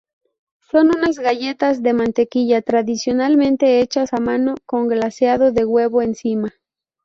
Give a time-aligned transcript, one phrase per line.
[0.71, 6.53] Son unas galletas de mantequilla, tradicionalmente hechas a mano, con glaseado de huevo encima.